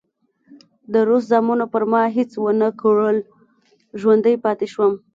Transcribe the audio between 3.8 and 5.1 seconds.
ژوندی پاتې شوم.